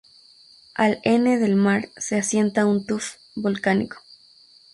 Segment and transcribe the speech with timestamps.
[0.73, 3.97] Al N del maar, se asienta un tuff volcánico.